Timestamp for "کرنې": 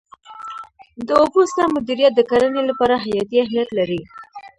2.29-2.61